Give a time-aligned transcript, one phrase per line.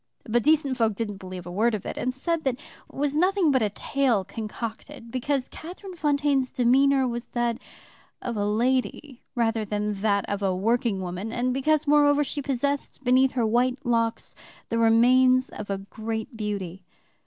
[0.27, 2.57] But decent folk didn't believe a word of it, and said it
[2.91, 7.59] was nothing but a tale concocted because Catherine Fontaine's demeanor was that
[8.19, 13.03] of a lady rather than that of a working woman, and because, moreover, she possessed
[13.03, 14.33] beneath her white locks
[14.69, 16.83] the remains of great beauty.